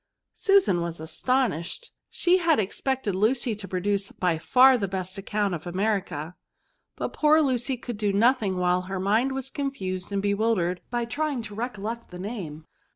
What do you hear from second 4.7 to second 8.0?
the best account of America, but poor Lucy could